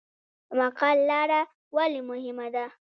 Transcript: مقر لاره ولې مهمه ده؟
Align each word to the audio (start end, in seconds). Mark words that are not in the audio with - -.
مقر 0.57 0.95
لاره 1.09 1.41
ولې 1.75 2.01
مهمه 2.09 2.47
ده؟ 2.55 2.65